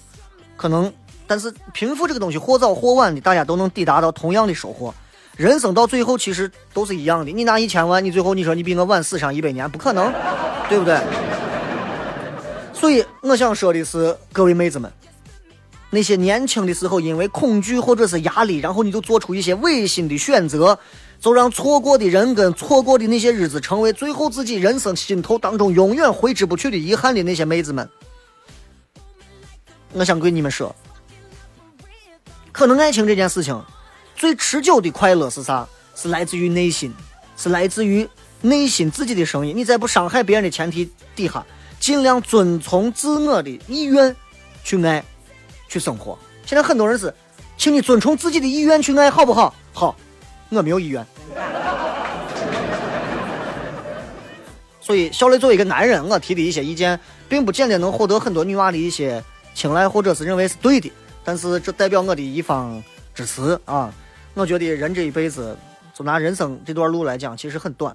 [0.56, 0.94] 可能，
[1.28, 4.94] 但是贫富这个东西或早或晚的，大家都能抵达到同样的收获。
[5.40, 7.32] 人生到最后其实都是一样的。
[7.32, 10.12] 你拿一千万，你最后你说你比我晚死上一百年，不可能，
[10.68, 11.00] 对不对？
[12.74, 14.92] 所以我想说的是，各位妹子们，
[15.92, 20.78] 那些年轻的时候因为恐惧或者是压力，然后你就做出一些违心的选择，
[21.22, 27.90] 就让错过的人跟错过的那些日子成为最后自己人生心头当中永远挥之不去的遗憾的那些妹子们，
[29.94, 30.76] 我想对你们说，
[32.52, 33.58] 可能爱情这件事情，
[34.20, 35.66] 最持久的快乐是啥？
[35.96, 36.94] 是来自于内心，
[37.38, 38.06] 是来自于
[38.42, 39.56] 内心自己的声音。
[39.56, 41.46] 你在不伤害别人的前提底下，
[41.80, 44.14] 尽量遵从自我的意愿
[44.62, 45.02] 去爱，
[45.70, 46.20] 去生活。
[46.46, 47.14] 现在很多人是，
[47.58, 49.56] 请你遵从自己的意愿去爱，好不好？
[49.72, 49.96] 好，
[50.50, 51.06] 我没有意愿。
[54.82, 59.24] 所以，小雷作为一个男人，我提的一些意见，并不见得能获得很多女娃的一些
[59.56, 60.92] 青睐，或者是认为是对的。
[61.24, 62.84] 但是，这代表我的一方
[63.16, 63.94] 支持啊！
[64.40, 65.54] 我觉得人这一辈子，
[65.94, 67.94] 就拿人生这段路来讲，其实很短，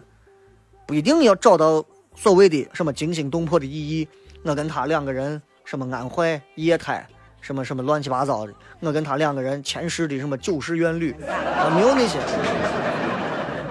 [0.86, 1.82] 不一定要找到
[2.14, 4.06] 所谓的什么惊心动魄的意义。
[4.42, 7.06] 我跟他两个人什么安怀液胎，
[7.40, 8.52] 什么什么乱七八糟的。
[8.80, 12.18] 我跟他两个人前世的什么九世怨侣，啊，没有那些。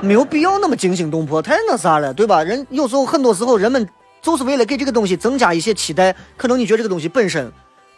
[0.02, 2.44] 没有必要那么惊心动魄，太那啥了，对吧？
[2.44, 3.88] 人有时候很多时候，人们
[4.20, 7.52] 就是为了给这个东西增加一些期待，可能你觉得这个东西本身，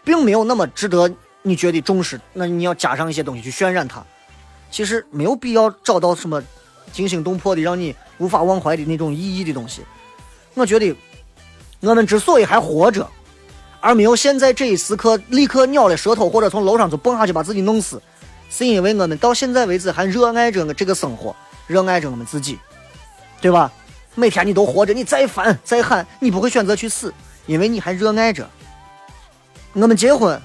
[0.04, 1.10] 并没有那么值得
[1.44, 4.06] 你觉得重视，那你要加上一些东西去渲染它。
[4.76, 6.44] 其实没有必要找到什么
[6.92, 9.82] 惊心动魄的、让你无法忘怀的那种意义的东西。
[10.54, 10.94] 我觉得，
[11.80, 13.10] 我们之所以还活着，
[13.80, 18.02] 而没有现在这一时刻立刻咬了舌头或者从楼上就蹦下去把自己弄死，
[18.50, 21.34] 是因为我们到现在为止还热爱着这个生活。
[21.68, 22.60] 热爱着我们自己，
[23.40, 23.72] 对吧？
[24.14, 27.14] 每天你都活着，你再烦再喊，你不会选择去死，
[27.46, 28.46] 因为你还热爱着。
[29.72, 30.38] 我们结婚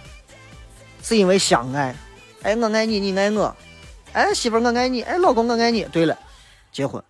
[1.02, 1.96] 是因为相爱，
[2.42, 3.56] 哎，我爱你，你爱我，
[4.12, 5.84] 哎，媳妇儿我爱你，哎，老公我爱你。
[5.92, 6.18] 对了，
[6.72, 7.02] 结婚，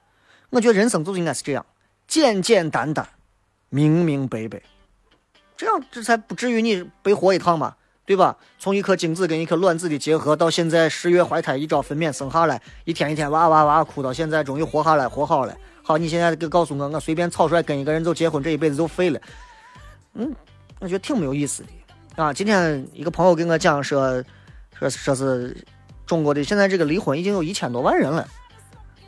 [0.51, 1.65] 我觉得人生就应该是这样，
[2.07, 3.09] 简简单单，
[3.69, 4.61] 明明白白，
[5.57, 7.75] 这样这才不至于你白活一趟嘛。
[8.07, 8.37] 对吧？
[8.59, 15.57] 从一颗精子跟一颗卵子的结合，到现在十月怀胎，一朝分娩生下来，一天一天哇哇哇哭，到现在终于活下来，活好了。
[15.85, 19.21] 好，你现在给告诉我，我随便草率跟一个人就结婚，这一辈子就废了。
[20.15, 20.35] 嗯，
[20.81, 21.69] 我觉得挺没有意思的
[22.21, 22.33] 啊。
[22.33, 24.21] 今天一个朋友跟我讲说，
[24.77, 25.57] 说说是
[26.11, 28.27] 中国的现在这个离婚已经有一千多万人了。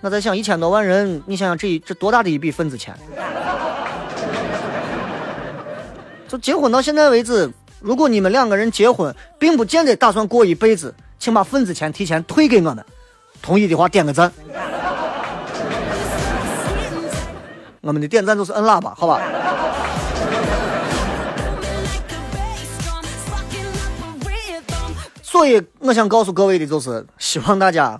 [0.01, 2.95] 那在想，一千多万人，你想想这这多大的一笔份子钱？
[6.29, 7.51] 就结婚到现在为止。
[7.81, 12.87] 如果你们两个人结婚，并不见得打算过一辈子，请把份子钱提前退给我们。
[13.43, 14.33] 同意的话点个赞。
[17.83, 19.21] 我们的点赞都是摁喇叭，好吧？
[25.33, 27.99] 所以我想告诉各位的就是，希望大家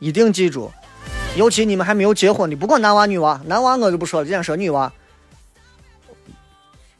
[0.00, 0.68] 一定记住，
[1.36, 4.92] 尤其你们还没有结婚的，不管男娃女娃，男娃我就不说了，今天说女娃，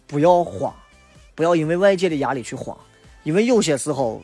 [0.06, 0.72] 不要慌。
[1.34, 2.76] 不要因为外界的压力去慌，
[3.24, 4.22] 因为有些时候，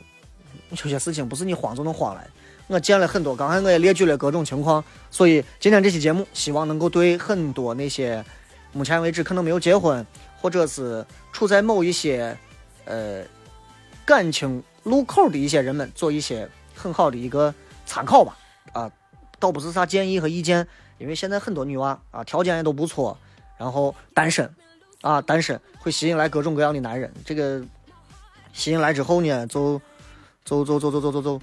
[0.69, 2.25] 有些事情不是你慌就能慌来。
[2.67, 8.23] 我见了很多，刚才我也列举了各种情况，所以今天这期节目希望能够对很多那些
[8.71, 10.05] 目前为止可能没有结婚，
[10.39, 12.37] 或者是处在某一些
[12.85, 13.23] 呃
[14.05, 17.53] 感情路口的一些人们做一些很好的一个
[17.85, 18.37] 参考吧。
[18.73, 18.89] 啊，
[19.37, 23.17] 倒不是啥建议和意见，因为现在很多女娃啊条件也都不错，
[23.57, 24.49] 然后单身。
[25.01, 27.13] 啊，单身会吸引来各种各样的男人。
[27.23, 27.61] 这个
[28.51, 29.79] 吸引来之后呢，就
[30.43, 31.41] 就就就就就就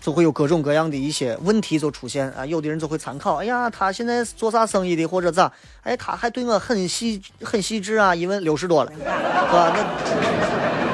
[0.00, 2.44] 就会有各种各样的一些问题就出现啊。
[2.44, 5.50] 有的人就会参考，哎呀，他现在是做啥生意的，或者咋？
[5.82, 8.12] 哎，他还对我很细很细致啊。
[8.12, 9.72] 一问六十多了，是吧？
[9.72, 10.87] 那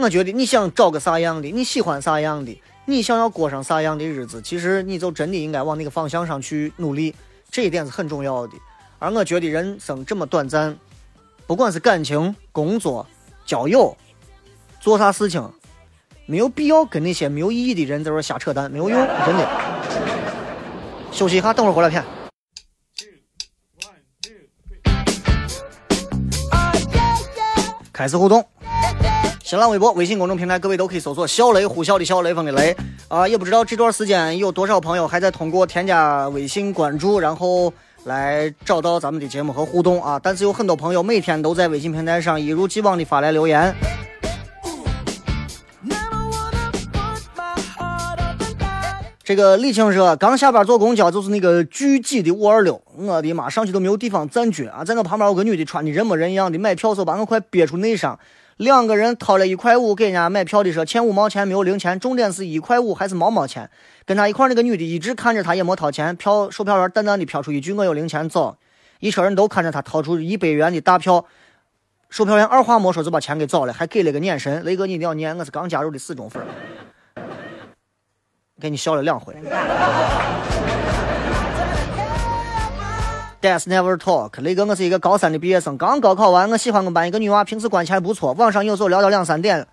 [0.00, 7.14] 我觉得你想找个啥样的，你喜欢啥样的，你想要过上啥样的日子，其实你就真的应该往那个方向上去努力。
[7.50, 8.54] 这一点是很重要的。
[9.00, 10.78] 而我觉得人生这么短暂，
[11.48, 13.04] 不管是感情、工作、
[13.44, 13.96] 交友，
[14.80, 15.52] 做啥事情，
[16.26, 19.48] 没有必要跟那些没有意义的人在这瞎扯淡，没有用，真的。
[21.10, 22.04] 休息一下，等会儿回来片。
[27.92, 28.46] 开始互动，
[29.48, 32.76] 新浪微博、微信公众平台，各位都可以搜索“小雷”，呼啸的小雷锋的雷
[33.08, 33.26] 啊！
[33.26, 37.72] 也不知道这段时间有多少朋友还在通过添加微信关注，然后。
[38.04, 40.20] 来找到咱们的节目和互动啊！
[40.22, 43.74] 但是有很多朋友每天都在微信平台上一如既往的发来留言。
[49.24, 54.84] 这个李青说，刚下班坐公交，就是那个巨挤的五二六，我的妈，上去都没有地方站脚啊！
[54.84, 58.18] 在我旁边有个女的，穿的人模人样的，买票时候把我快憋出内伤。
[58.58, 63.70] 两个人掏了一块五给人家买票的时候，欠五毛钱没有零钱，重点是一块五还是毛毛钱。
[64.04, 66.14] 跟他一块那个女的一直看着他，也没掏钱。
[66.16, 68.56] 票售票员淡淡的飘出一句：“我有零钱，走。”
[68.98, 71.24] 一车人都看着他掏出一百元的大票，
[72.10, 74.64] 售票员二话没说就把钱给找了，还给了个眼神。
[74.64, 76.42] 雷哥，你一定要念，我是刚加入的死忠粉，
[78.60, 79.36] 给你笑了两回。
[83.40, 84.42] That's never talk。
[84.42, 86.50] 雷哥，我是一个高三的毕业生，刚高考完。
[86.50, 89.64] 我喜欢我们班一个女娃，平时关系还不错，网上有时候聊到两三点。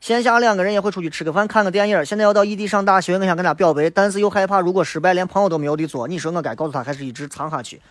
[0.00, 2.06] 线下两个人也会出去吃个饭、看个电影。
[2.06, 6.06] 现在要到异地上大学，我想跟她表白，但是又害怕如果失败连朋友都没有的做。
[6.06, 7.82] 你说我该告诉她，还是一直藏下去？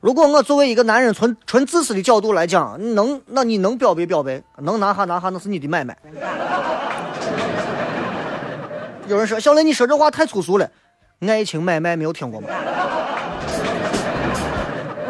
[0.00, 5.96] 如果我作为一个男人，纯纯自私的角度来讲，能，那你能表白表白，能拿下拿下，那是你的买卖。
[9.06, 10.68] 有人说小雷，你说这话太粗俗了，
[11.20, 12.48] 爱情买卖没有听过吗？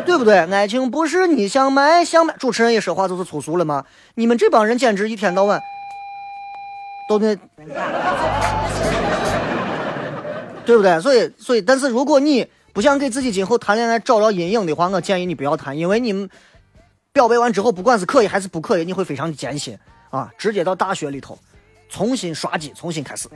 [0.07, 0.39] 对不对？
[0.53, 3.85] 爱情不是你想买想买，主持人一说话就是粗俗了吗？
[4.15, 5.61] 你们这帮人简直一天到晚
[7.09, 7.37] 都得，
[10.65, 11.01] 对不对？
[11.01, 16.29] 所以，所以，但是如果你不想给自己今后谈恋爱找到阴影的话，我建议你不要谈，因为你们
[17.13, 19.79] 表白完之后，不管是可以还是不可以，你会非常的艰辛
[20.11, 20.31] 啊！
[20.37, 21.39] 直接到大学里头
[21.89, 23.29] 重新刷机，重新开始。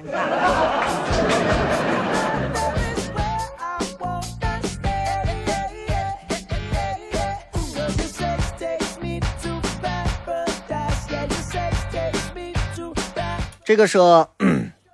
[13.69, 14.31] 这个说，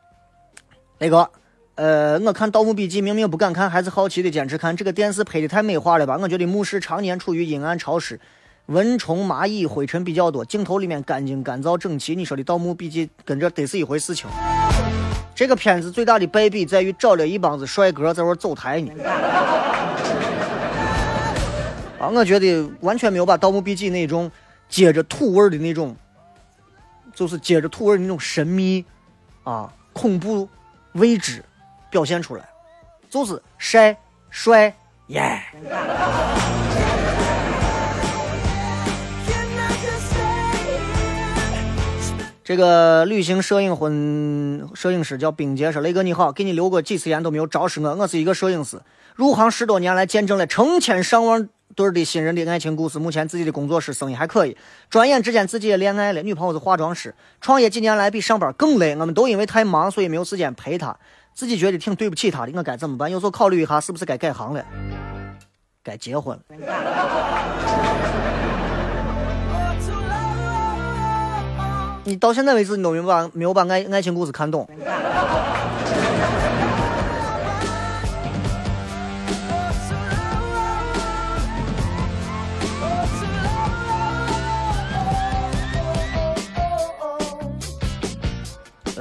[0.98, 1.30] 那个，
[1.76, 4.76] 呃，我看《盗墓笔记》，明明不敢看，还是好奇的坚持看。
[4.76, 6.18] 这个电视拍的太美化了吧？
[6.20, 8.18] 我觉得墓室常年处于阴暗潮湿，
[8.66, 12.16] 蚊虫蚂蚁灰尘比较多，镜头里面干净干燥整齐。
[12.16, 14.28] 你说的《盗墓笔记》跟这得是一回事情。
[15.36, 18.90] 这个片子最大的败笔在于找了一帮子帅哥在玩走台呢。
[22.00, 24.28] 啊，我觉得完全没有把《盗墓笔记》那种
[24.68, 25.94] 接着土味的那种。
[27.14, 28.84] 就是接着土味那种神秘，
[29.44, 30.48] 啊，恐怖、
[30.92, 31.44] 未知
[31.90, 32.44] 表现出来，
[33.08, 33.96] 就是帅、
[34.30, 34.74] 帅、
[35.06, 35.40] 耶。
[42.42, 48.82] 这个旅行摄影婚摄影师叫冰杰说：“雷哥你好，给你留过几次言都没有招式我，我是一个摄影师，
[49.14, 54.56] 入行十多年来，见证了成千上万。”对的新人的爱情故事，目前自己的工作室生意还可以。
[54.88, 57.14] 转眼之间自己也恋爱了，女朋友是化妆师。
[57.40, 60.96] 创业几年来比上班更累，我们都因为太忙，所以没有时间陪她。
[61.32, 63.10] 自己觉得挺对不起她的，我该怎么办？
[63.10, 64.64] 有时候考虑一下，是不是该改行了？
[65.82, 66.42] 该结婚了。
[72.04, 74.68] 你到现在为止，你都没把没有把爱爱情故事看懂。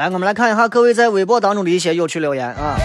[0.03, 2.77] 来，我们来看一下各位在微博当中的一些有趣留言啊。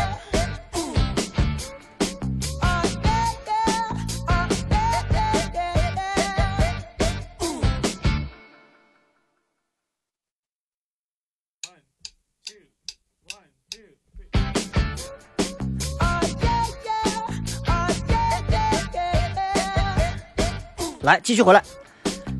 [21.02, 21.60] 来，继续回来。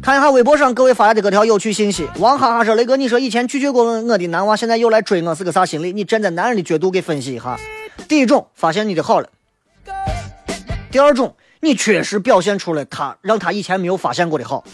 [0.09, 2.09] 看一下微博上各位发来的各条有趣信息。
[2.19, 5.93] 王哈哈说：“雷哥，你说以前拒绝过我的男娃，现在又来追我，是个啥心理？
[5.93, 7.59] 你站在男人的角度给分析一下。
[8.09, 9.29] 第一种，发现你的好了；
[10.91, 14.65] 第二种，你确实表现出了他让他以前没有发现过的好；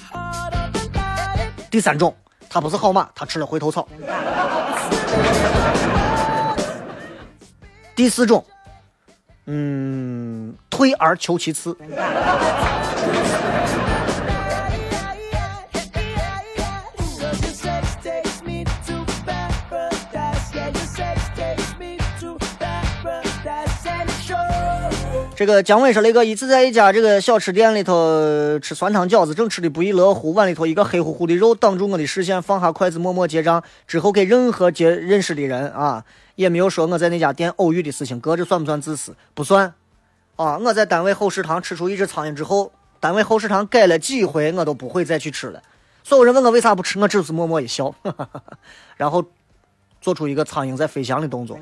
[1.68, 2.14] 第三种，
[2.48, 3.82] 他不是好马，他吃了回头草；
[7.96, 8.44] 第四种，
[9.46, 11.76] 嗯，退而求其次。”
[25.36, 36.04] 这个姜伟说：“雷哥，一次在一家这个小吃店里头吃酸汤饺子，正吃的不亦乐乎，碗里头一个黑乎乎的肉挡住我的视线，放下筷子默默结账，之后给任何结认识的人啊，
[36.36, 39.16] 也没有说我在那家店偶遇的事情，哥这算不算自私？
[39.34, 39.74] 不算。
[40.36, 42.70] 啊，我在单位后食堂吃出一只苍蝇之后，
[43.00, 45.60] 单位后食堂改了几回，我都不会再去吃了。
[46.04, 47.92] 所有人问我为啥不吃，我只是默默一笑，
[48.96, 49.24] 然后
[50.00, 51.58] 做出一个苍蝇在飞翔的动作。”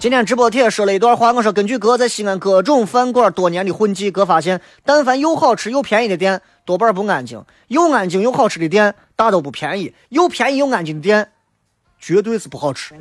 [0.00, 11.32] 今天直播贴说了一段话，我说根据哥在西安各种饭馆多年的混迹，哥发现，但凡又好吃又便宜的店，多半不安静；又安静又好吃的店，大都不便宜；又便宜又安静的店，
[11.98, 12.94] 绝对是不好吃。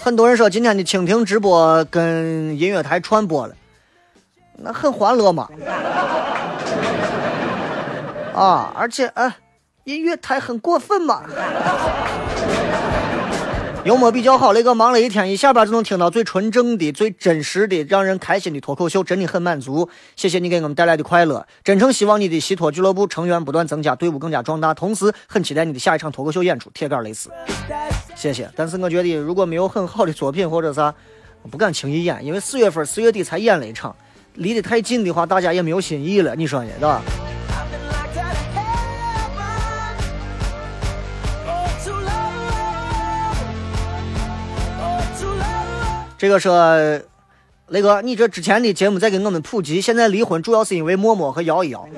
[0.00, 3.56] 很多人说今天的蜻蜓直播跟音乐台串播了，
[4.52, 5.48] 那很欢乐嘛。
[8.36, 9.34] 啊，而且啊。
[9.88, 11.22] 音乐台很过分嘛？
[13.84, 19.88] 幽默比较好，那个忙了一天，一下班就能听到最纯正的、最真实的、让人开心的脱口秀，真的很满足。
[20.14, 26.68] 谢谢你给我们带来的快乐，真诚希望你的西脱俱乐部成员不断增加，队伍更加壮大，同时很期待你的下一场脱口秀演出。
[26.74, 27.30] 铁杆蕾丝，
[28.14, 28.46] 谢谢。
[28.54, 30.94] 但是我觉得如果没有很好的作品或者啥，
[31.50, 33.96] 不敢轻易演，因为四月份四月底才演了一场，
[34.34, 36.36] 离得太近的话，大家也没有新意了。
[36.36, 36.70] 你说呢？
[36.78, 37.00] 对吧？
[46.18, 46.76] 这个说，
[47.68, 51.88] 雷哥，你这之前的节目在给我们普及，现在离婚主要是因为陌陌和摇一摇。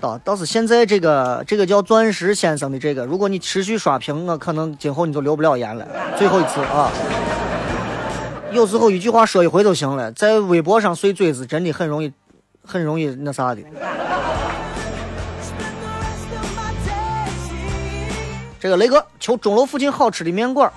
[0.00, 5.86] 倒倒是现在这个这个叫钻石先生的这个，如果你持续刷屏，我可能今后你就留不了言了。
[6.16, 6.90] 最后一次啊！
[8.50, 12.10] 有时候一句话说一回就行了，在微博上碎嘴子真的很容易，
[12.64, 13.60] 很容易那啥的。
[18.66, 20.72] 这个雷哥求钟楼附近好吃的面馆，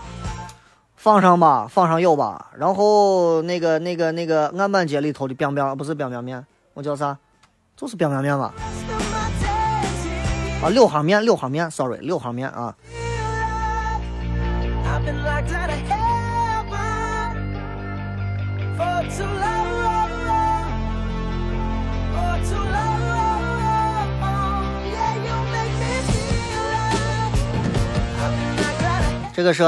[0.96, 2.52] 放上吧，放上有吧。
[2.56, 7.18] 然后那个那个那个安板街里头的彪彪不是彪彪面，我叫啥？
[7.76, 8.54] 就是彪彪面吧？
[10.62, 12.76] 啊，六号面，六号面，sorry，六号面啊。
[29.40, 29.64] 这个是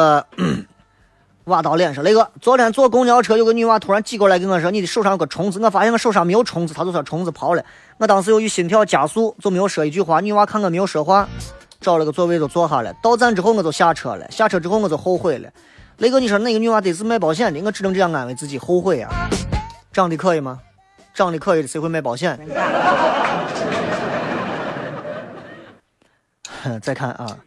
[1.45, 7.63] 瓦刀脸上雷哥，昨天坐公交车，有个女娃突然挤过来跟我说：“你的手上有个虫子。”我发现我手上没有虫子，她就说虫子跑了。
[7.97, 10.19] 我当时由于心跳加速，就没有说一句话。
[10.19, 11.25] 女娃看我没有说话，
[11.79, 12.93] 找了个座位就坐下了。
[13.01, 15.49] 到站之后我就下车了，下车之后我就后悔了。
[15.99, 19.09] 雷哥，你说那个女娃得是卖保险的，我只能这样安慰自己，后悔啊。
[19.93, 20.59] 长得可以吗？
[21.13, 22.37] 长得可以的谁会卖保险？
[26.81, 27.37] 再看啊。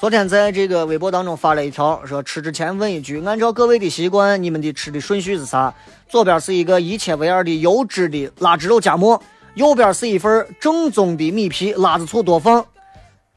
[0.00, 5.74] 昨天在这个微博当中发了一条，说吃之前问一句：按照各位的习惯，你们的吃的顺序是啥？
[6.08, 9.20] 左边是一个一切为二的优质的腊汁肉夹馍，
[9.54, 12.64] 右边是一份正宗的米皮，辣子醋多放，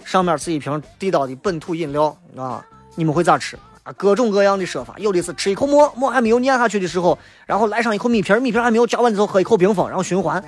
[0.06, 2.64] 上面是一瓶地道的本土饮料啊！
[2.94, 3.92] 你们会咋吃啊？
[3.94, 10.40] 各种各样的说法，有的是吃一口馍，馍还没有咽下去的时候，然后来上一口米皮，米皮还没有嚼完的时候喝一口冰峰，然后循环。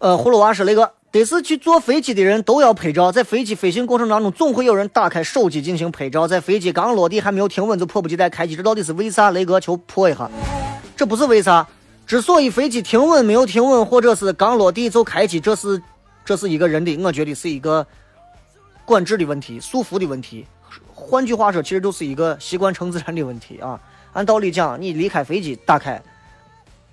[0.00, 9.32] 呃，葫芦娃说那个，得是去坐飞机的人都要拍照，在飞机飞行过程当中，总会有人打开手机进行拍照，在飞机刚落地还没有停稳就迫不及待开机，这到底是为啥？
[9.32, 10.30] 雷哥求破一下，
[10.96, 11.66] 这不是为啥？
[12.06, 15.82] 之所以飞机停稳没有停稳，或者是刚落地就开机，这是
[16.24, 17.84] 这是一个人的，我觉得是一个
[18.84, 20.46] 管制的问题、束缚的问题。
[20.94, 23.80] 换句话说，其实就是一个习惯成自然的问题啊。
[24.12, 26.00] 按道理讲，你离开飞机打开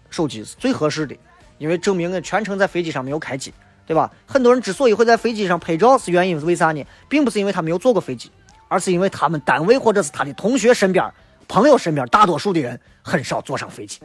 [0.10, 1.16] 手机是最合适的。
[1.58, 3.53] 因为证明了全程在飞机上没有开机，
[3.86, 4.12] 对吧？
[4.26, 6.86] 很多人之所以会在飞机上拍照，是原因是为啥呢？
[7.08, 8.32] 并不是因为他没有坐过飞机，
[8.68, 11.10] 而是因为他们单位或者是他的同学身边、
[11.47, 13.99] 朋友身边，大多数的人很少坐上飞机。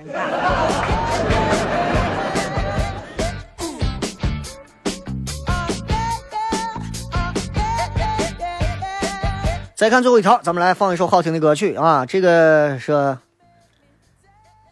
[9.75, 12.05] 再看最后一条，咱们来放一首好听的歌曲啊！
[12.05, 13.17] 这个是，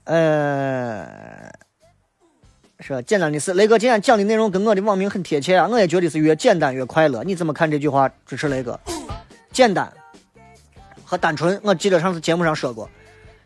[0.04, 1.37] 呃。
[2.80, 5.66] 是简单的事，雷哥今天讲的内容跟我的网名很贴切啊！
[5.68, 7.24] 我也觉得是越简单越快乐。
[7.24, 8.08] 你怎么看这句话？
[8.24, 8.78] 支持雷哥，
[9.50, 9.92] 简单
[11.04, 11.60] 和单纯。
[11.64, 12.88] 我记得上次节目上说过，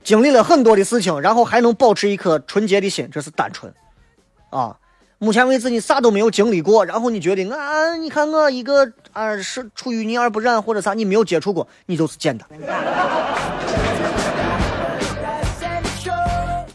[0.04, 3.72] 经历了很多的事情，然后还能保持一颗纯洁的心，这是单纯
[4.50, 4.76] 啊。
[5.16, 12.46] 目前为止你啥都没有经历过，然后你觉得啊，你看我一个啊是出淤泥而不染或者啥，你没有接触过，你就是简单。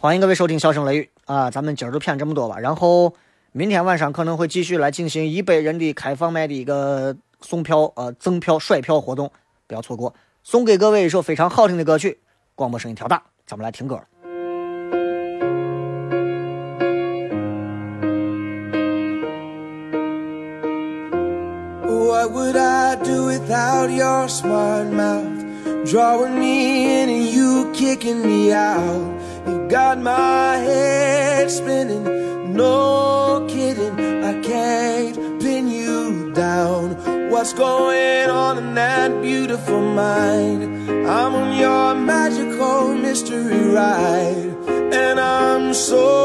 [0.07, 2.57] 欢迎各位收听《笑声雷雨》啊，咱们今儿就骗这么多吧。
[2.57, 3.13] 然后
[3.51, 9.29] 明天晚上可能会继续来进行一百人的开放麦的一个送票呃赠票甩票活动，
[9.67, 10.15] 不要错过。
[10.43, 12.21] 送给各位一首非常好听的歌曲，
[12.55, 14.03] 广播声音调大，咱们来听歌了。
[21.85, 25.43] What would I do without your smart mouth?
[25.83, 29.16] Drawing me in and you kicking me out.
[29.69, 34.23] Got my head spinning, no kidding.
[34.23, 37.29] I can't pin you down.
[37.29, 40.63] What's going on in that beautiful mind?
[40.89, 44.55] I'm on your magical mystery ride,
[44.93, 46.16] and I'm so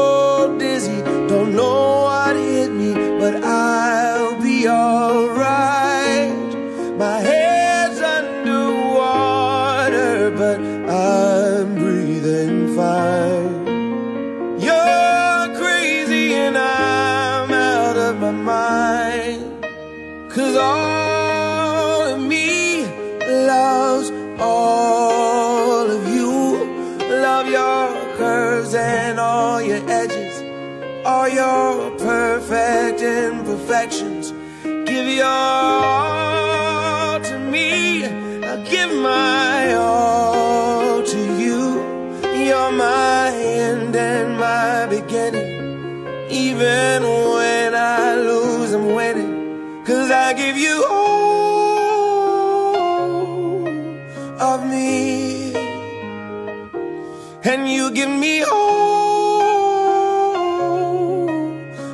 [57.53, 59.43] Can you give me all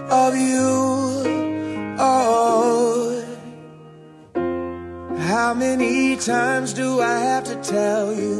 [0.10, 0.70] of you?
[2.00, 3.22] Oh.
[5.18, 8.39] How many times do I have to tell you?